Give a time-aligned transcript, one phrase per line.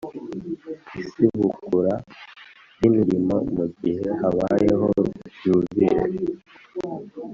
[1.01, 1.93] isubukura
[2.75, 4.87] ry imirimo mu gihe habayeho
[5.43, 5.99] yubire